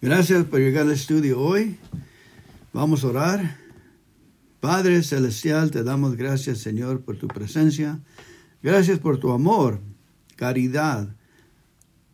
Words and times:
Gracias 0.00 0.44
por 0.44 0.60
llegar 0.60 0.86
al 0.86 0.92
estudio 0.92 1.40
hoy. 1.40 1.76
Vamos 2.72 3.02
a 3.02 3.08
orar. 3.08 3.56
Padre 4.60 5.02
Celestial, 5.02 5.72
te 5.72 5.82
damos 5.82 6.14
gracias, 6.14 6.58
Señor, 6.58 7.00
por 7.00 7.16
tu 7.16 7.26
presencia. 7.26 7.98
Gracias 8.62 9.00
por 9.00 9.18
tu 9.18 9.32
amor, 9.32 9.80
caridad. 10.36 11.08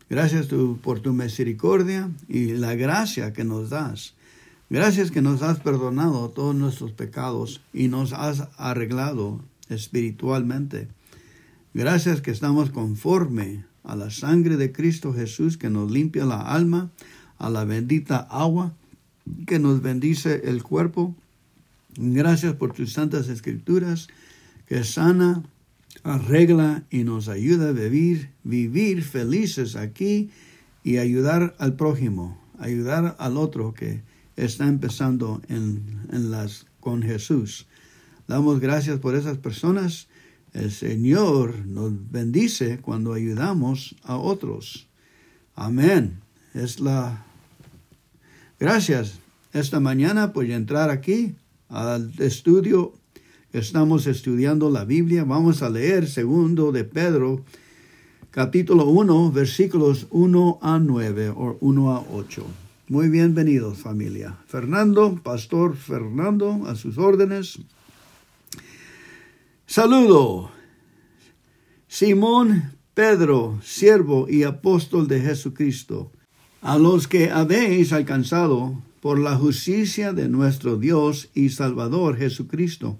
Gracias 0.09 0.47
por 0.81 0.99
tu 1.01 1.13
misericordia 1.13 2.09
y 2.27 2.53
la 2.53 2.73
gracia 2.73 3.33
que 3.33 3.43
nos 3.43 3.69
das. 3.69 4.15
Gracias 4.71 5.11
que 5.11 5.21
nos 5.21 5.43
has 5.43 5.59
perdonado 5.59 6.29
todos 6.29 6.55
nuestros 6.55 6.91
pecados 6.91 7.61
y 7.71 7.87
nos 7.87 8.13
has 8.13 8.47
arreglado 8.57 9.41
espiritualmente. 9.69 10.87
Gracias 11.75 12.21
que 12.21 12.31
estamos 12.31 12.71
conforme 12.71 13.63
a 13.83 13.95
la 13.95 14.09
sangre 14.09 14.57
de 14.57 14.71
Cristo 14.71 15.13
Jesús 15.13 15.59
que 15.59 15.69
nos 15.69 15.91
limpia 15.91 16.25
la 16.25 16.41
alma 16.41 16.89
a 17.37 17.49
la 17.49 17.65
bendita 17.65 18.17
agua 18.17 18.73
que 19.45 19.59
nos 19.59 19.81
bendice 19.81 20.41
el 20.45 20.63
cuerpo. 20.63 21.15
Gracias 21.97 22.53
por 22.55 22.73
tus 22.73 22.93
santas 22.93 23.29
escrituras 23.29 24.07
que 24.67 24.83
sana, 24.83 25.43
arregla 26.03 26.83
y 26.89 27.03
nos 27.03 27.27
ayuda 27.27 27.69
a 27.69 27.71
vivir, 27.71 28.31
vivir 28.43 29.03
felices 29.03 29.75
aquí 29.75 30.29
y 30.83 30.97
ayudar 30.97 31.55
al 31.57 31.75
prójimo, 31.75 32.39
ayudar 32.59 33.15
al 33.19 33.37
otro 33.37 33.73
que 33.73 34.01
está 34.35 34.67
empezando 34.67 35.41
en, 35.47 36.01
en 36.11 36.31
las, 36.31 36.65
con 36.79 37.01
Jesús. 37.01 37.67
Damos 38.27 38.59
gracias 38.59 38.99
por 38.99 39.15
esas 39.15 39.37
personas. 39.37 40.07
El 40.53 40.71
Señor 40.71 41.65
nos 41.65 41.91
bendice 42.11 42.79
cuando 42.79 43.13
ayudamos 43.13 43.95
a 44.03 44.17
otros. 44.17 44.87
Amén. 45.55 46.19
Es 46.53 46.79
la 46.79 47.25
Gracias 48.57 49.19
esta 49.51 49.81
mañana 49.81 50.31
por 50.31 50.45
entrar 50.45 50.89
aquí 50.89 51.35
al 51.67 52.13
estudio. 52.19 52.93
Estamos 53.51 54.07
estudiando 54.07 54.69
la 54.69 54.85
Biblia. 54.85 55.25
Vamos 55.25 55.61
a 55.61 55.69
leer 55.69 56.07
segundo 56.07 56.71
de 56.71 56.85
Pedro, 56.85 57.43
capítulo 58.31 58.85
1, 58.85 59.33
versículos 59.33 60.07
1 60.09 60.59
a 60.61 60.79
9 60.79 61.29
o 61.35 61.57
1 61.59 61.91
a 61.91 61.99
8. 62.13 62.45
Muy 62.87 63.09
bienvenidos 63.09 63.79
familia. 63.79 64.37
Fernando, 64.47 65.19
Pastor 65.21 65.75
Fernando, 65.75 66.65
a 66.65 66.75
sus 66.75 66.97
órdenes. 66.97 67.59
Saludo. 69.65 70.49
Simón 71.89 72.71
Pedro, 72.93 73.59
siervo 73.61 74.27
y 74.29 74.43
apóstol 74.43 75.09
de 75.09 75.19
Jesucristo 75.19 76.13
a 76.65 76.79
los 76.79 77.07
que 77.07 77.29
habéis 77.29 77.93
alcanzado 77.93 78.81
por 78.99 79.19
la 79.19 79.35
justicia 79.35 80.13
de 80.13 80.27
nuestro 80.27 80.77
Dios 80.77 81.29
y 81.35 81.49
Salvador 81.49 82.17
Jesucristo. 82.17 82.97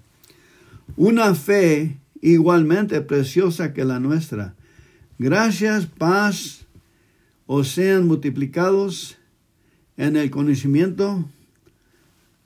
Una 0.96 1.34
fe 1.34 1.96
igualmente 2.22 3.00
preciosa 3.00 3.74
que 3.74 3.84
la 3.84 3.98
nuestra. 3.98 4.54
Gracias, 5.18 5.86
paz, 5.86 6.64
os 7.46 7.66
sean 7.66 8.06
multiplicados 8.06 9.16
en 9.96 10.14
el 10.14 10.30
conocimiento 10.30 11.28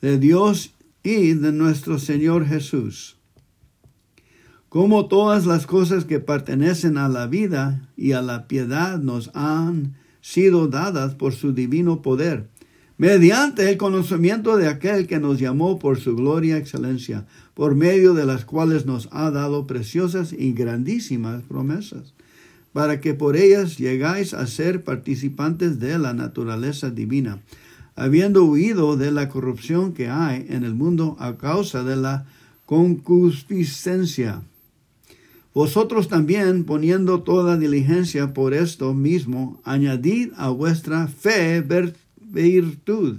de 0.00 0.18
Dios 0.18 0.72
y 1.02 1.34
de 1.34 1.52
nuestro 1.52 1.98
Señor 1.98 2.46
Jesús. 2.46 3.18
Como 4.70 5.04
todas 5.04 5.44
las 5.44 5.66
cosas 5.66 6.06
que 6.06 6.18
pertenecen 6.18 6.96
a 6.96 7.10
la 7.10 7.26
vida 7.26 7.90
y 7.94 8.12
a 8.12 8.22
la 8.22 8.48
piedad 8.48 8.98
nos 8.98 9.30
han 9.34 10.00
sido 10.20 10.68
dadas 10.68 11.14
por 11.14 11.32
su 11.32 11.52
divino 11.52 12.02
poder, 12.02 12.48
mediante 12.98 13.70
el 13.70 13.78
conocimiento 13.78 14.56
de 14.56 14.68
aquel 14.68 15.06
que 15.06 15.18
nos 15.18 15.38
llamó 15.38 15.78
por 15.78 15.98
su 15.98 16.14
gloria 16.14 16.56
y 16.56 16.60
excelencia, 16.60 17.26
por 17.54 17.74
medio 17.74 18.14
de 18.14 18.26
las 18.26 18.44
cuales 18.44 18.84
nos 18.84 19.08
ha 19.12 19.30
dado 19.30 19.66
preciosas 19.66 20.32
y 20.32 20.52
grandísimas 20.52 21.42
promesas, 21.44 22.14
para 22.72 23.00
que 23.00 23.14
por 23.14 23.36
ellas 23.36 23.78
llegáis 23.78 24.34
a 24.34 24.46
ser 24.46 24.84
participantes 24.84 25.80
de 25.80 25.98
la 25.98 26.12
naturaleza 26.12 26.90
divina, 26.90 27.40
habiendo 27.96 28.44
huido 28.44 28.96
de 28.96 29.10
la 29.10 29.28
corrupción 29.28 29.92
que 29.94 30.08
hay 30.08 30.46
en 30.48 30.64
el 30.64 30.74
mundo 30.74 31.16
a 31.18 31.36
causa 31.36 31.82
de 31.82 31.96
la 31.96 32.26
concupiscencia 32.66 34.42
vosotros 35.52 36.06
también, 36.06 36.64
poniendo 36.64 37.22
toda 37.22 37.56
diligencia 37.56 38.32
por 38.32 38.54
esto 38.54 38.94
mismo, 38.94 39.60
añadid 39.64 40.32
a 40.36 40.50
vuestra 40.50 41.08
fe 41.08 41.64
virtud, 42.20 43.18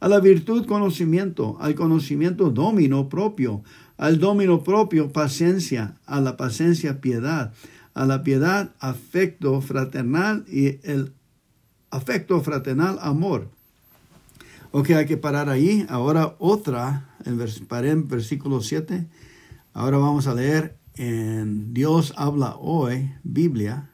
a 0.00 0.08
la 0.08 0.18
virtud 0.18 0.66
conocimiento, 0.66 1.56
al 1.60 1.76
conocimiento 1.76 2.50
domino 2.50 3.08
propio, 3.08 3.62
al 3.96 4.18
domino 4.18 4.64
propio 4.64 5.12
paciencia, 5.12 5.96
a 6.06 6.20
la 6.20 6.36
paciencia 6.36 7.00
piedad, 7.00 7.52
a 7.94 8.06
la 8.06 8.24
piedad 8.24 8.72
afecto 8.80 9.60
fraternal 9.60 10.44
y 10.48 10.80
el 10.82 11.12
afecto 11.90 12.40
fraternal 12.40 12.98
amor. 13.00 13.48
Ok, 14.70 14.90
hay 14.90 15.06
que 15.06 15.16
parar 15.16 15.48
ahí. 15.48 15.86
Ahora 15.88 16.34
otra, 16.38 17.08
en 17.24 17.38
paré 17.66 17.90
en 17.90 18.06
versículo 18.06 18.60
7. 18.60 19.06
Ahora 19.72 19.98
vamos 19.98 20.26
a 20.26 20.34
leer 20.34 20.77
en 20.98 21.72
Dios 21.72 22.12
habla 22.16 22.56
hoy, 22.56 23.12
Biblia, 23.22 23.90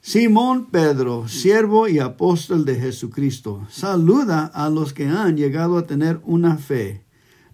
Simón 0.00 0.70
Pedro, 0.70 1.26
siervo 1.26 1.88
y 1.88 1.98
apóstol 1.98 2.64
de 2.64 2.76
Jesucristo, 2.76 3.66
saluda 3.68 4.46
a 4.46 4.70
los 4.70 4.92
que 4.92 5.06
han 5.06 5.36
llegado 5.36 5.76
a 5.76 5.86
tener 5.86 6.20
una 6.22 6.58
fe 6.58 7.02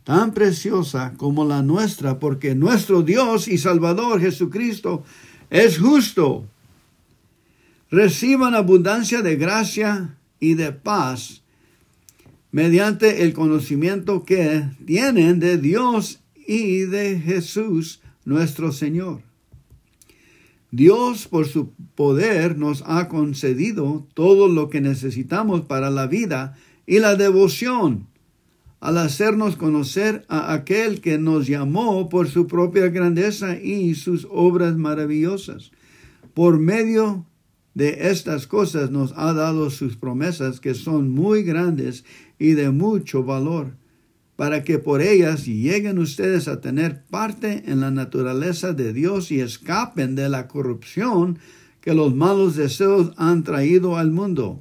tan 0.04 0.34
preciosa 0.34 1.14
como 1.16 1.46
la 1.46 1.62
nuestra, 1.62 2.18
porque 2.18 2.54
nuestro 2.54 3.02
Dios 3.02 3.48
y 3.48 3.56
Salvador 3.56 4.20
Jesucristo 4.20 5.02
es 5.48 5.78
justo. 5.78 6.46
Reciban 7.90 8.54
abundancia 8.54 9.22
de 9.22 9.36
gracia 9.36 10.18
y 10.38 10.52
de 10.52 10.72
paz 10.72 11.42
mediante 12.50 13.22
el 13.22 13.32
conocimiento 13.32 14.24
que 14.24 14.68
tienen 14.84 15.40
de 15.40 15.56
Dios 15.56 16.20
y 16.46 16.80
de 16.80 17.18
Jesús 17.18 18.01
nuestro 18.24 18.72
Señor. 18.72 19.22
Dios 20.70 21.28
por 21.28 21.46
su 21.46 21.72
poder 21.94 22.56
nos 22.56 22.82
ha 22.86 23.08
concedido 23.08 24.06
todo 24.14 24.48
lo 24.48 24.70
que 24.70 24.80
necesitamos 24.80 25.62
para 25.62 25.90
la 25.90 26.06
vida 26.06 26.56
y 26.86 26.98
la 26.98 27.14
devoción, 27.14 28.06
al 28.80 28.96
hacernos 28.98 29.56
conocer 29.56 30.24
a 30.28 30.54
aquel 30.54 31.00
que 31.00 31.18
nos 31.18 31.46
llamó 31.46 32.08
por 32.08 32.28
su 32.28 32.46
propia 32.46 32.88
grandeza 32.88 33.56
y 33.60 33.94
sus 33.94 34.26
obras 34.30 34.76
maravillosas. 34.76 35.72
Por 36.32 36.58
medio 36.58 37.26
de 37.74 38.08
estas 38.10 38.46
cosas 38.46 38.90
nos 38.90 39.12
ha 39.16 39.34
dado 39.34 39.70
sus 39.70 39.96
promesas 39.96 40.58
que 40.58 40.74
son 40.74 41.10
muy 41.10 41.42
grandes 41.42 42.04
y 42.38 42.52
de 42.52 42.70
mucho 42.70 43.22
valor 43.24 43.74
para 44.42 44.64
que 44.64 44.80
por 44.80 45.02
ellas 45.02 45.46
lleguen 45.46 46.00
ustedes 46.00 46.48
a 46.48 46.60
tener 46.60 47.04
parte 47.04 47.62
en 47.70 47.80
la 47.80 47.92
naturaleza 47.92 48.72
de 48.72 48.92
Dios 48.92 49.30
y 49.30 49.38
escapen 49.38 50.16
de 50.16 50.28
la 50.28 50.48
corrupción 50.48 51.38
que 51.80 51.94
los 51.94 52.12
malos 52.12 52.56
deseos 52.56 53.12
han 53.16 53.44
traído 53.44 53.98
al 53.98 54.10
mundo. 54.10 54.60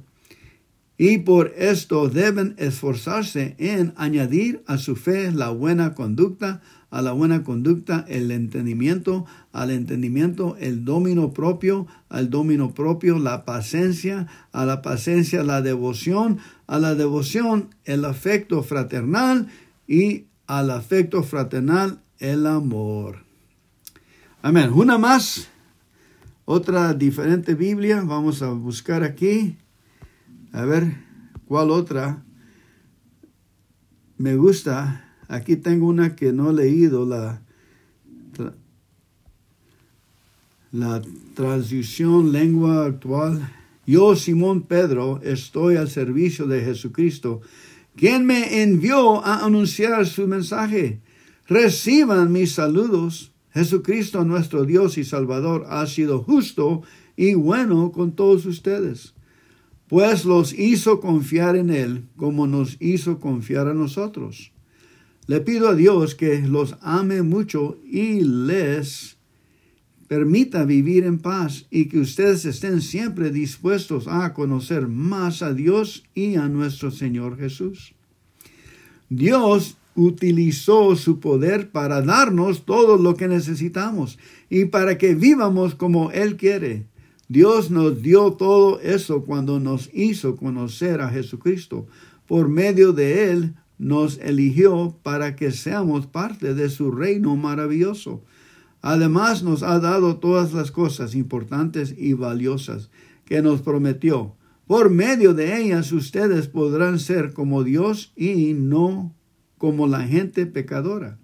Y 0.98 1.18
por 1.18 1.52
esto 1.58 2.08
deben 2.08 2.54
esforzarse 2.58 3.56
en 3.58 3.92
añadir 3.96 4.62
a 4.68 4.78
su 4.78 4.94
fe 4.94 5.32
la 5.32 5.50
buena 5.50 5.94
conducta, 5.94 6.62
a 6.90 7.02
la 7.02 7.10
buena 7.10 7.42
conducta 7.42 8.04
el 8.08 8.30
entendimiento, 8.30 9.26
al 9.50 9.72
entendimiento 9.72 10.56
el 10.60 10.84
dominio 10.84 11.32
propio, 11.32 11.88
al 12.08 12.30
dominio 12.30 12.70
propio 12.70 13.18
la 13.18 13.44
paciencia, 13.44 14.28
a 14.52 14.64
la 14.64 14.80
paciencia 14.80 15.42
la 15.42 15.60
devoción, 15.60 16.38
a 16.68 16.78
la 16.78 16.94
devoción 16.94 17.70
el 17.84 18.04
afecto 18.04 18.62
fraternal 18.62 19.48
y 19.86 20.26
al 20.46 20.70
afecto 20.70 21.22
fraternal 21.22 22.02
el 22.18 22.46
amor. 22.46 23.24
Amén. 24.42 24.70
Una 24.72 24.98
más, 24.98 25.48
otra 26.44 26.94
diferente 26.94 27.54
Biblia. 27.54 28.02
Vamos 28.02 28.42
a 28.42 28.50
buscar 28.50 29.02
aquí. 29.02 29.56
A 30.52 30.64
ver 30.64 30.96
cuál 31.46 31.70
otra 31.70 32.24
me 34.18 34.36
gusta. 34.36 35.08
Aquí 35.28 35.56
tengo 35.56 35.86
una 35.86 36.14
que 36.14 36.32
no 36.32 36.50
he 36.50 36.54
leído, 36.54 37.06
la, 37.06 37.42
la 40.70 41.02
transición 41.34 42.32
lengua 42.32 42.84
actual. 42.84 43.48
Yo, 43.86 44.14
Simón 44.14 44.62
Pedro, 44.62 45.20
estoy 45.22 45.76
al 45.76 45.88
servicio 45.88 46.46
de 46.46 46.62
Jesucristo 46.62 47.40
quien 47.96 48.26
me 48.26 48.62
envió 48.62 49.24
a 49.24 49.44
anunciar 49.44 50.06
su 50.06 50.26
mensaje. 50.26 51.00
Reciban 51.46 52.32
mis 52.32 52.52
saludos. 52.52 53.32
Jesucristo 53.52 54.24
nuestro 54.24 54.64
Dios 54.64 54.96
y 54.96 55.04
Salvador 55.04 55.66
ha 55.68 55.86
sido 55.86 56.22
justo 56.22 56.82
y 57.16 57.34
bueno 57.34 57.92
con 57.92 58.12
todos 58.12 58.46
ustedes. 58.46 59.14
pues 59.88 60.24
los 60.24 60.54
hizo 60.54 61.00
confiar 61.00 61.54
en 61.54 61.68
Él 61.68 62.06
como 62.16 62.46
nos 62.46 62.78
hizo 62.80 63.20
confiar 63.20 63.68
a 63.68 63.74
nosotros. 63.74 64.52
Le 65.26 65.40
pido 65.40 65.68
a 65.68 65.74
Dios 65.74 66.14
que 66.14 66.40
los 66.40 66.76
ame 66.80 67.20
mucho 67.20 67.78
y 67.84 68.22
les 68.22 69.18
permita 70.12 70.66
vivir 70.66 71.04
en 71.04 71.18
paz 71.18 71.64
y 71.70 71.86
que 71.86 71.98
ustedes 71.98 72.44
estén 72.44 72.82
siempre 72.82 73.30
dispuestos 73.30 74.06
a 74.06 74.34
conocer 74.34 74.86
más 74.86 75.40
a 75.40 75.54
Dios 75.54 76.04
y 76.14 76.34
a 76.34 76.50
nuestro 76.50 76.90
Señor 76.90 77.38
Jesús. 77.38 77.94
Dios 79.08 79.78
utilizó 79.94 80.96
su 80.96 81.18
poder 81.18 81.70
para 81.70 82.02
darnos 82.02 82.66
todo 82.66 82.98
lo 82.98 83.14
que 83.16 83.26
necesitamos 83.26 84.18
y 84.50 84.66
para 84.66 84.98
que 84.98 85.14
vivamos 85.14 85.74
como 85.74 86.10
Él 86.10 86.36
quiere. 86.36 86.84
Dios 87.28 87.70
nos 87.70 88.02
dio 88.02 88.32
todo 88.32 88.80
eso 88.80 89.24
cuando 89.24 89.60
nos 89.60 89.88
hizo 89.94 90.36
conocer 90.36 91.00
a 91.00 91.08
Jesucristo. 91.08 91.86
Por 92.26 92.50
medio 92.50 92.92
de 92.92 93.30
Él 93.30 93.54
nos 93.78 94.18
eligió 94.18 94.94
para 95.02 95.36
que 95.36 95.52
seamos 95.52 96.06
parte 96.06 96.52
de 96.52 96.68
su 96.68 96.90
reino 96.90 97.34
maravilloso. 97.34 98.20
Además 98.82 99.44
nos 99.44 99.62
ha 99.62 99.78
dado 99.78 100.16
todas 100.16 100.52
las 100.52 100.72
cosas 100.72 101.14
importantes 101.14 101.94
y 101.96 102.12
valiosas 102.12 102.90
que 103.24 103.40
nos 103.40 103.62
prometió. 103.62 104.34
Por 104.66 104.90
medio 104.90 105.34
de 105.34 105.60
ellas 105.60 105.92
ustedes 105.92 106.48
podrán 106.48 106.98
ser 106.98 107.32
como 107.32 107.62
Dios 107.62 108.12
y 108.16 108.54
no 108.54 109.14
como 109.56 109.86
la 109.86 110.02
gente 110.02 110.46
pecadora 110.46 111.18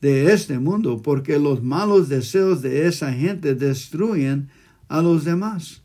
de 0.00 0.32
este 0.32 0.58
mundo, 0.58 1.02
porque 1.02 1.38
los 1.38 1.62
malos 1.62 2.08
deseos 2.08 2.62
de 2.62 2.86
esa 2.86 3.12
gente 3.12 3.54
destruyen 3.54 4.48
a 4.88 5.02
los 5.02 5.24
demás. 5.24 5.82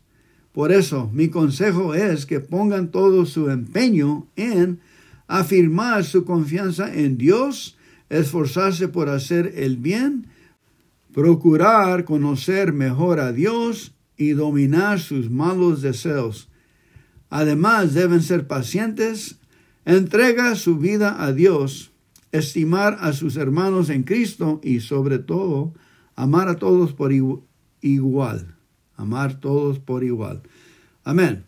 Por 0.52 0.72
eso 0.72 1.10
mi 1.12 1.28
consejo 1.28 1.94
es 1.94 2.26
que 2.26 2.40
pongan 2.40 2.90
todo 2.90 3.26
su 3.26 3.50
empeño 3.50 4.26
en 4.36 4.80
afirmar 5.28 6.04
su 6.04 6.24
confianza 6.24 6.92
en 6.94 7.18
Dios, 7.18 7.76
esforzarse 8.08 8.88
por 8.88 9.08
hacer 9.08 9.52
el 9.56 9.76
bien, 9.76 10.26
procurar 11.16 12.04
conocer 12.04 12.74
mejor 12.74 13.20
a 13.20 13.32
Dios 13.32 13.94
y 14.18 14.32
dominar 14.32 15.00
sus 15.00 15.30
malos 15.30 15.80
deseos. 15.80 16.50
Además 17.30 17.94
deben 17.94 18.22
ser 18.22 18.46
pacientes, 18.46 19.38
entrega 19.86 20.54
su 20.56 20.76
vida 20.76 21.24
a 21.24 21.32
Dios, 21.32 21.90
estimar 22.32 22.98
a 23.00 23.14
sus 23.14 23.36
hermanos 23.38 23.88
en 23.88 24.02
Cristo 24.02 24.60
y 24.62 24.80
sobre 24.80 25.18
todo 25.18 25.72
amar 26.16 26.50
a 26.50 26.56
todos 26.56 26.92
por 26.92 27.12
igual. 27.80 28.54
Amar 28.94 29.40
todos 29.40 29.78
por 29.78 30.04
igual. 30.04 30.42
Amén. 31.02 31.46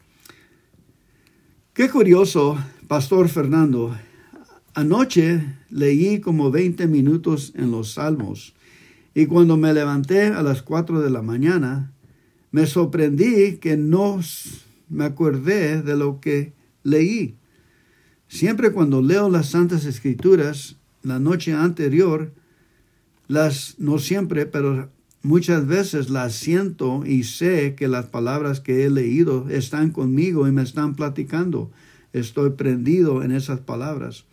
Qué 1.74 1.90
curioso, 1.90 2.56
Pastor 2.86 3.28
Fernando. 3.28 3.94
Anoche 4.72 5.58
leí 5.68 6.20
como 6.20 6.50
20 6.50 6.86
minutos 6.86 7.52
en 7.54 7.70
los 7.70 7.92
Salmos 7.92 8.54
y 9.18 9.26
cuando 9.26 9.56
me 9.56 9.74
levanté 9.74 10.28
a 10.28 10.44
las 10.44 10.62
cuatro 10.62 11.00
de 11.00 11.10
la 11.10 11.22
mañana, 11.22 11.90
me 12.52 12.66
sorprendí 12.66 13.56
que 13.56 13.76
no 13.76 14.20
me 14.88 15.06
acordé 15.06 15.82
de 15.82 15.96
lo 15.96 16.20
que 16.20 16.52
leí. 16.84 17.34
Siempre 18.28 18.70
cuando 18.70 19.02
leo 19.02 19.28
las 19.28 19.48
Santas 19.48 19.86
Escrituras, 19.86 20.76
la 21.02 21.18
noche 21.18 21.52
anterior, 21.52 22.32
las, 23.26 23.74
no 23.80 23.98
siempre, 23.98 24.46
pero 24.46 24.88
muchas 25.22 25.66
veces 25.66 26.10
las 26.10 26.36
siento 26.36 27.02
y 27.04 27.24
sé 27.24 27.74
que 27.74 27.88
las 27.88 28.06
palabras 28.06 28.60
que 28.60 28.84
he 28.84 28.88
leído 28.88 29.48
están 29.50 29.90
conmigo 29.90 30.46
y 30.46 30.52
me 30.52 30.62
están 30.62 30.94
platicando. 30.94 31.72
Estoy 32.12 32.50
prendido 32.50 33.24
en 33.24 33.32
esas 33.32 33.58
palabras. 33.58 34.26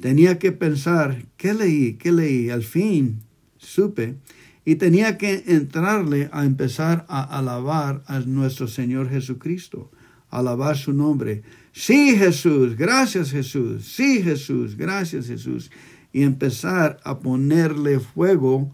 Tenía 0.00 0.40
que 0.40 0.50
pensar, 0.50 1.26
¿qué 1.36 1.54
leí? 1.54 1.92
¿Qué 1.94 2.10
leí? 2.10 2.50
Al 2.50 2.64
fin 2.64 3.20
supe 3.64 4.16
y 4.64 4.76
tenía 4.76 5.18
que 5.18 5.44
entrarle 5.46 6.28
a 6.32 6.44
empezar 6.44 7.04
a 7.08 7.22
alabar 7.38 8.02
a 8.06 8.20
nuestro 8.20 8.66
Señor 8.66 9.10
Jesucristo, 9.10 9.90
alabar 10.30 10.76
su 10.76 10.92
nombre. 10.92 11.42
Sí, 11.72 12.16
Jesús, 12.16 12.76
gracias 12.76 13.30
Jesús, 13.30 13.84
sí, 13.84 14.22
Jesús, 14.22 14.76
gracias 14.76 15.26
Jesús. 15.26 15.70
Y 16.12 16.22
empezar 16.22 17.00
a 17.04 17.18
ponerle 17.18 17.98
fuego 17.98 18.72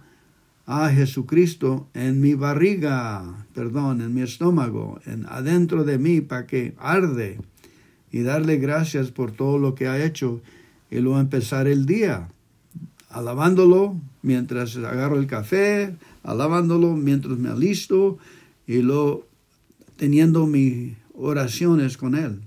a 0.66 0.90
Jesucristo 0.90 1.88
en 1.94 2.20
mi 2.20 2.34
barriga, 2.34 3.46
perdón, 3.54 4.02
en 4.02 4.14
mi 4.14 4.22
estómago, 4.22 5.00
en 5.06 5.26
adentro 5.26 5.84
de 5.84 5.98
mí 5.98 6.20
para 6.20 6.46
que 6.46 6.74
arde 6.78 7.40
y 8.12 8.22
darle 8.22 8.58
gracias 8.58 9.10
por 9.10 9.32
todo 9.32 9.58
lo 9.58 9.74
que 9.74 9.88
ha 9.88 10.04
hecho 10.04 10.42
y 10.90 11.00
luego 11.00 11.18
empezar 11.18 11.66
el 11.66 11.86
día 11.86 12.28
alabándolo 13.08 13.96
mientras 14.22 14.76
agarro 14.76 15.18
el 15.18 15.26
café, 15.26 15.94
alabándolo 16.22 16.94
mientras 16.94 17.38
me 17.38 17.48
alisto 17.48 18.18
y 18.66 18.82
luego 18.82 19.26
teniendo 19.96 20.46
mis 20.46 20.94
oraciones 21.14 21.96
con 21.96 22.14
Él. 22.14 22.40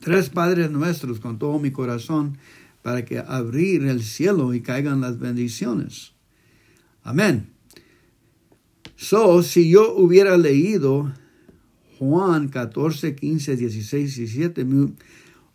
Tres 0.00 0.30
Padres 0.30 0.70
Nuestros 0.70 1.20
con 1.20 1.38
todo 1.38 1.58
mi 1.58 1.70
corazón 1.70 2.38
para 2.82 3.04
que 3.04 3.18
abrir 3.18 3.84
el 3.84 4.02
cielo 4.02 4.54
y 4.54 4.60
caigan 4.60 5.00
las 5.00 5.18
bendiciones. 5.18 6.12
Amén. 7.02 7.48
So, 8.96 9.42
si 9.42 9.70
yo 9.70 9.94
hubiera 9.94 10.36
leído 10.36 11.12
Juan 11.98 12.48
14, 12.48 13.14
15, 13.14 13.56
16, 13.56 14.16
17, 14.16 14.66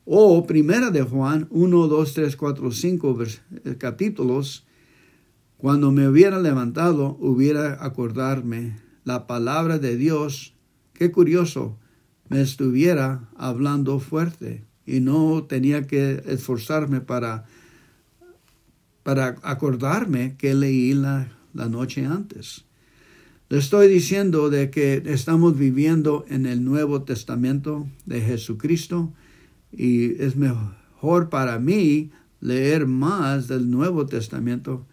o 0.05 0.45
Primera 0.45 0.91
de 0.91 1.01
Juan 1.01 1.47
1, 1.49 1.87
2, 1.87 2.13
3, 2.13 2.35
4, 2.35 2.71
5 2.71 3.17
capítulos, 3.77 4.65
cuando 5.63 5.93
me 5.93 6.09
hubiera 6.09 6.41
levantado, 6.41 7.15
hubiera 7.21 7.85
acordarme 7.85 8.75
la 9.05 9.27
palabra 9.27 9.79
de 9.79 9.95
Dios. 9.95 10.55
Qué 10.91 11.09
curioso, 11.09 11.79
me 12.27 12.41
estuviera 12.41 13.29
hablando 13.37 14.01
fuerte 14.01 14.65
y 14.85 14.99
no 14.99 15.45
tenía 15.45 15.87
que 15.87 16.21
esforzarme 16.25 16.99
para, 16.99 17.45
para 19.03 19.37
acordarme 19.41 20.35
que 20.37 20.53
leí 20.53 20.93
la, 20.95 21.31
la 21.53 21.69
noche 21.69 22.05
antes. 22.05 22.65
Le 23.47 23.57
estoy 23.57 23.87
diciendo 23.87 24.49
de 24.49 24.69
que 24.69 25.01
estamos 25.05 25.57
viviendo 25.57 26.25
en 26.27 26.45
el 26.45 26.65
Nuevo 26.65 27.03
Testamento 27.03 27.87
de 28.05 28.19
Jesucristo 28.19 29.13
y 29.71 30.21
es 30.21 30.35
mejor 30.35 31.29
para 31.29 31.57
mí 31.57 32.11
leer 32.41 32.85
más 32.85 33.47
del 33.47 33.71
Nuevo 33.71 34.05
Testamento 34.07 34.85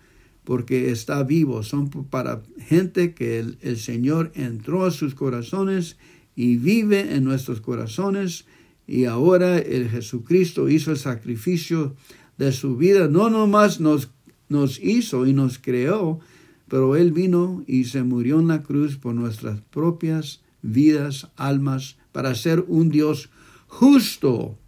porque 0.50 0.90
está 0.90 1.22
vivo. 1.22 1.62
Son 1.62 1.90
para 1.90 2.42
gente 2.58 3.14
que 3.14 3.38
el, 3.38 3.76
Señor 3.76 4.32
entró 4.34 4.84
a 4.84 4.90
sus 4.90 5.14
corazones 5.14 5.96
y 6.34 6.56
vive 6.56 7.14
en 7.14 7.22
nuestros 7.22 7.60
corazones 7.60 8.46
y 8.84 9.04
ahora 9.04 9.58
el 9.58 9.88
Jesucristo 9.88 10.68
hizo 10.68 10.90
el 10.90 10.96
sacrificio 10.96 11.94
de 12.36 12.50
su 12.50 12.76
vida. 12.76 13.06
No 13.06 13.30
nomás 13.30 13.78
nos, 13.78 14.10
nos 14.48 14.80
hizo 14.82 15.24
y 15.24 15.32
nos 15.34 15.60
creó, 15.60 16.18
pero 16.66 16.96
Él 16.96 17.12
vino 17.12 17.62
y 17.68 17.84
se 17.84 18.02
murió 18.02 18.40
en 18.40 18.48
la 18.48 18.64
cruz 18.64 18.96
por 18.96 19.14
nuestras 19.14 19.60
propias 19.60 20.40
vidas, 20.62 21.28
almas, 21.36 21.96
para 22.10 22.34
ser 22.34 22.64
un 22.66 22.88
Dios 22.88 23.30
justo 23.68 24.58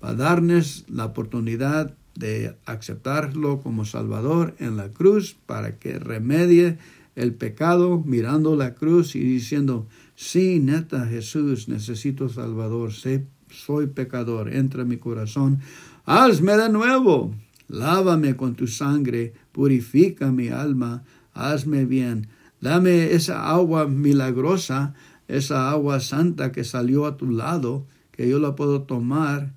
a 0.00 0.14
darnos 0.14 0.84
la 0.86 1.06
oportunidad 1.06 1.96
de 2.16 2.56
aceptarlo 2.64 3.60
como 3.60 3.84
Salvador 3.84 4.54
en 4.58 4.76
la 4.76 4.88
cruz 4.88 5.36
para 5.46 5.78
que 5.78 5.98
remedie 5.98 6.78
el 7.14 7.34
pecado 7.34 8.02
mirando 8.04 8.56
la 8.56 8.74
cruz 8.74 9.16
y 9.16 9.20
diciendo, 9.20 9.86
sí, 10.14 10.60
neta 10.60 11.06
Jesús, 11.06 11.68
necesito 11.68 12.28
Salvador, 12.28 12.92
soy 12.92 13.86
pecador, 13.86 14.52
entra 14.52 14.82
en 14.82 14.88
mi 14.88 14.96
corazón, 14.98 15.60
hazme 16.04 16.56
de 16.56 16.68
nuevo, 16.68 17.34
lávame 17.68 18.36
con 18.36 18.54
tu 18.54 18.66
sangre, 18.66 19.32
purifica 19.52 20.30
mi 20.30 20.48
alma, 20.48 21.04
hazme 21.32 21.86
bien, 21.86 22.28
dame 22.60 23.12
esa 23.12 23.48
agua 23.48 23.86
milagrosa, 23.88 24.94
esa 25.28 25.70
agua 25.70 26.00
santa 26.00 26.52
que 26.52 26.64
salió 26.64 27.06
a 27.06 27.16
tu 27.16 27.30
lado, 27.30 27.86
que 28.10 28.28
yo 28.28 28.38
la 28.38 28.54
puedo 28.56 28.82
tomar 28.82 29.54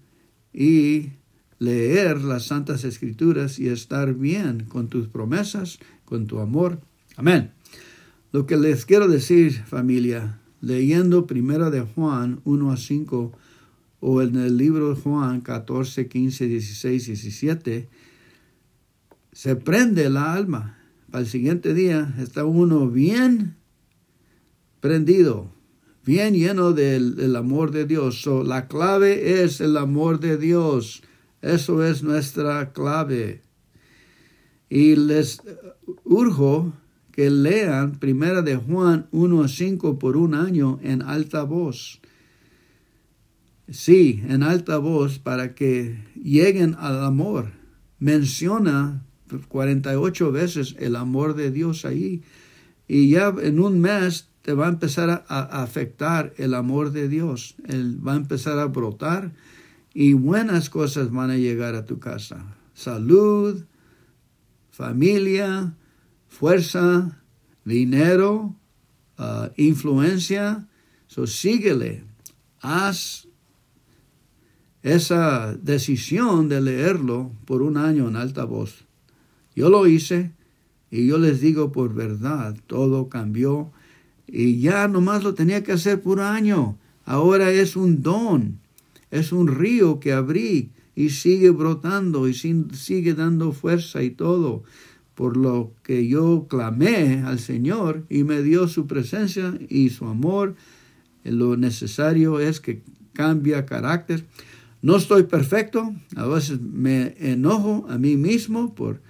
y 0.53 1.11
leer 1.59 2.21
las 2.21 2.45
Santas 2.45 2.83
Escrituras 2.83 3.59
y 3.59 3.67
estar 3.67 4.13
bien 4.13 4.65
con 4.67 4.87
tus 4.87 5.07
promesas, 5.07 5.79
con 6.05 6.25
tu 6.25 6.39
amor. 6.39 6.79
Amén. 7.17 7.51
Lo 8.31 8.45
que 8.45 8.57
les 8.57 8.85
quiero 8.85 9.07
decir, 9.07 9.53
familia, 9.65 10.39
leyendo 10.61 11.27
primera 11.27 11.69
de 11.69 11.81
Juan 11.81 12.41
1 12.45 12.71
a 12.71 12.77
5 12.77 13.31
o 13.99 14.21
en 14.21 14.35
el 14.37 14.57
libro 14.57 14.93
de 14.93 15.01
Juan 15.01 15.41
14, 15.41 16.07
15, 16.07 16.47
16, 16.47 17.05
17, 17.05 17.89
se 19.31 19.55
prende 19.55 20.09
la 20.09 20.33
alma. 20.33 20.77
Para 21.11 21.23
el 21.23 21.29
siguiente 21.29 21.73
día 21.73 22.13
está 22.19 22.45
uno 22.45 22.87
bien 22.89 23.55
prendido, 24.79 25.51
bien 26.05 26.35
lleno 26.35 26.71
del, 26.71 27.35
amor 27.35 27.71
de 27.71 27.85
Dios. 27.85 28.27
la 28.45 28.67
clave 28.67 29.43
es 29.43 29.59
el 29.59 29.75
amor 29.75 30.19
de 30.19 30.37
Dios. 30.37 31.03
Eso 31.41 31.83
es 31.83 32.03
nuestra 32.03 32.73
clave. 32.73 33.41
Y 34.69 34.95
les 34.95 35.41
urjo 36.03 36.73
que 37.11 37.29
lean 37.29 37.99
Primera 37.99 38.41
de 38.41 38.55
Juan 38.55 39.07
1.5 39.11 39.97
por 39.97 40.15
un 40.15 40.33
año 40.33 40.79
en 40.83 41.01
alta 41.01 41.43
voz. 41.43 42.01
Sí, 43.69 44.23
en 44.27 44.43
alta 44.43 44.77
voz 44.77 45.19
para 45.19 45.53
que 45.53 46.03
lleguen 46.15 46.75
al 46.79 47.03
amor. 47.03 47.51
Menciona 47.99 49.03
48 49.47 50.31
veces 50.31 50.75
el 50.79 50.95
amor 50.95 51.35
de 51.35 51.51
Dios 51.51 51.85
ahí. 51.85 52.23
Y 52.87 53.09
ya 53.09 53.33
en 53.41 53.59
un 53.59 53.79
mes 53.79 54.29
te 54.41 54.53
va 54.53 54.65
a 54.65 54.69
empezar 54.69 55.25
a, 55.27 55.61
afectar 55.61 56.33
el 56.37 56.53
amor 56.53 56.91
de 56.91 57.07
Dios. 57.07 57.55
Él 57.67 57.99
va 58.05 58.13
a 58.13 58.17
empezar 58.17 58.57
a 58.57 58.65
brotar 58.65 59.33
y 59.99 60.13
buenas 60.13 60.69
cosas 60.69 61.11
van 61.11 61.29
a 61.29 61.35
llegar 61.35 61.75
a 61.75 61.83
tu 61.83 61.99
casa. 61.99 62.55
Salud, 62.73 63.65
familia, 64.71 65.75
fuerza, 66.29 67.21
dinero, 67.65 68.55
uh, 69.17 69.49
influencia. 69.57 70.69
So 71.07 71.27
síguele. 71.27 72.05
Haz 72.61 73.27
esa 74.83 75.53
decisión 75.55 76.47
de 76.47 76.61
leerlo 76.61 77.33
por 77.43 77.61
un 77.61 77.75
año 77.75 78.07
en 78.07 78.15
alta 78.15 78.45
voz. 78.45 78.85
Yo 79.53 79.67
lo 79.69 79.85
hice 79.85 80.31
y 80.89 81.07
yo 81.07 81.17
les 81.17 81.41
digo 81.41 81.73
por 81.73 81.93
verdad, 81.93 82.55
todo 82.67 83.09
cambió 83.09 83.73
y 84.27 84.61
ya 84.61 84.87
nomás 84.87 85.25
lo 85.25 85.33
tenía 85.33 85.61
que 85.61 85.73
hacer 85.73 86.01
por 86.01 86.19
un 86.19 86.23
año. 86.23 86.77
Ahora 87.03 87.51
es 87.51 87.75
un 87.75 88.01
don, 88.01 88.61
es 89.11 89.31
un 89.31 89.47
río 89.47 89.99
que 89.99 90.13
abrí 90.13 90.71
y 90.95 91.09
sigue 91.09 91.49
brotando 91.49 92.27
y 92.27 92.33
sigue 92.33 93.13
dando 93.13 93.51
fuerza 93.51 94.03
y 94.03 94.11
todo. 94.11 94.63
Por 95.15 95.37
lo 95.37 95.73
que 95.83 96.07
yo 96.07 96.47
clamé 96.49 97.23
al 97.25 97.39
Señor 97.39 98.05
y 98.09 98.23
me 98.23 98.41
dio 98.41 98.67
su 98.67 98.87
presencia 98.87 99.57
y 99.67 99.89
su 99.89 100.05
amor. 100.05 100.55
Lo 101.23 101.57
necesario 101.57 102.39
es 102.39 102.59
que 102.59 102.81
cambia 103.13 103.65
carácter. 103.65 104.25
No 104.81 104.95
estoy 104.95 105.23
perfecto, 105.23 105.93
a 106.15 106.25
veces 106.25 106.61
me 106.61 107.15
enojo 107.19 107.85
a 107.89 107.97
mí 107.97 108.15
mismo 108.15 108.73
por 108.73 109.01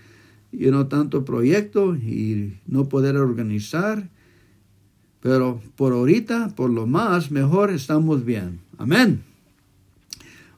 you 0.51 0.71
no 0.71 0.87
tanto 0.87 1.25
proyecto 1.25 1.95
y 1.95 2.57
no 2.65 2.89
poder 2.89 3.17
organizar, 3.17 4.09
pero 5.21 5.61
por 5.75 5.93
ahorita, 5.93 6.55
por 6.55 6.69
lo 6.69 6.87
más, 6.87 7.31
mejor 7.31 7.71
estamos 7.71 8.25
bien. 8.25 8.59
Amén. 8.77 9.28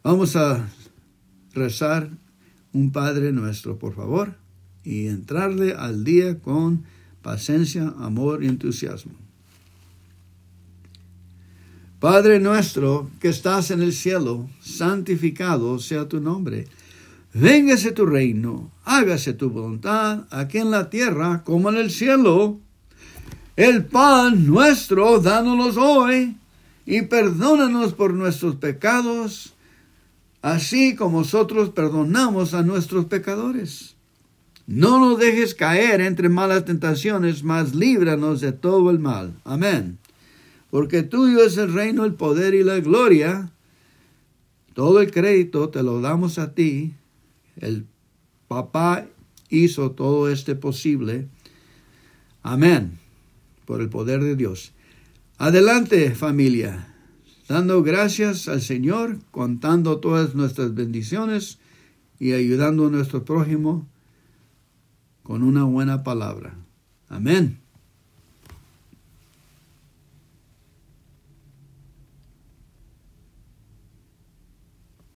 Vamos 0.03 0.35
a 0.35 0.67
rezar 1.53 2.09
un 2.73 2.91
Padre 2.91 3.31
nuestro, 3.31 3.77
por 3.77 3.93
favor, 3.93 4.33
y 4.83 5.05
entrarle 5.05 5.73
al 5.73 6.03
día 6.03 6.39
con 6.39 6.85
paciencia, 7.21 7.93
amor 7.99 8.43
y 8.43 8.47
entusiasmo. 8.47 9.11
Padre 11.99 12.39
nuestro 12.39 13.11
que 13.19 13.29
estás 13.29 13.69
en 13.69 13.83
el 13.83 13.93
cielo, 13.93 14.49
santificado 14.59 15.77
sea 15.77 16.09
tu 16.09 16.19
nombre. 16.19 16.67
Véngase 17.31 17.91
tu 17.91 18.07
reino, 18.07 18.71
hágase 18.85 19.33
tu 19.33 19.51
voluntad, 19.51 20.25
aquí 20.31 20.57
en 20.57 20.71
la 20.71 20.89
tierra 20.89 21.43
como 21.43 21.69
en 21.69 21.77
el 21.77 21.91
cielo. 21.91 22.59
El 23.55 23.85
pan 23.85 24.47
nuestro, 24.47 25.19
dánolos 25.19 25.77
hoy, 25.77 26.37
y 26.87 27.03
perdónanos 27.03 27.93
por 27.93 28.15
nuestros 28.15 28.55
pecados, 28.55 29.53
así 30.41 30.95
como 30.95 31.19
nosotros 31.19 31.69
perdonamos 31.69 32.53
a 32.53 32.63
nuestros 32.63 33.05
pecadores. 33.05 33.95
No 34.67 34.99
nos 34.99 35.19
dejes 35.19 35.55
caer 35.55 36.01
entre 36.01 36.29
malas 36.29 36.65
tentaciones, 36.65 37.43
mas 37.43 37.75
líbranos 37.75 38.41
de 38.41 38.51
todo 38.51 38.89
el 38.89 38.99
mal. 38.99 39.33
Amén 39.43 39.97
porque 40.71 41.03
tuyo 41.03 41.43
es 41.43 41.57
el 41.57 41.71
reino, 41.71 42.05
el 42.05 42.13
poder 42.15 42.55
y 42.55 42.63
la 42.63 42.79
gloria. 42.79 43.51
Todo 44.73 45.01
el 45.01 45.11
crédito 45.11 45.69
te 45.69 45.83
lo 45.83 45.99
damos 45.99 46.39
a 46.39 46.55
ti. 46.55 46.93
El 47.57 47.85
papá 48.47 49.05
hizo 49.49 49.91
todo 49.91 50.31
este 50.31 50.55
posible. 50.55 51.27
Amén. 52.41 52.97
Por 53.65 53.81
el 53.81 53.89
poder 53.89 54.23
de 54.23 54.37
Dios. 54.37 54.71
Adelante 55.37 56.15
familia. 56.15 56.90
Dando 57.47 57.83
gracias 57.83 58.47
al 58.47 58.61
Señor, 58.61 59.19
contando 59.31 59.99
todas 59.99 60.35
nuestras 60.35 60.73
bendiciones 60.73 61.59
y 62.19 62.33
ayudando 62.33 62.87
a 62.87 62.91
nuestro 62.91 63.25
prójimo 63.25 63.87
con 65.23 65.43
una 65.43 65.63
buena 65.63 66.03
palabra. 66.03 66.55
Amén. 67.09 67.59